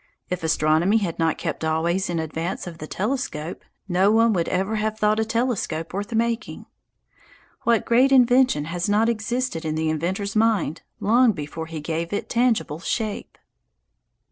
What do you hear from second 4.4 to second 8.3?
ever have thought a telescope worth making. What great